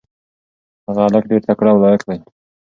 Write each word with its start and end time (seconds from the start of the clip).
هغه 0.87 1.01
هلک 1.05 1.23
ډېر 1.31 1.41
تکړه 1.47 1.69
او 1.73 1.79
لایق 1.83 2.01
دی. 2.09 2.19